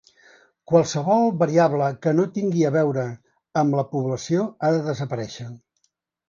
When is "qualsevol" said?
0.69-1.27